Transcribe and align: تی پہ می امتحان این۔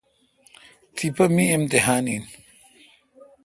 تی 0.95 1.07
پہ 1.15 1.25
می 1.35 1.45
امتحان 1.55 2.05
این۔ 2.11 2.23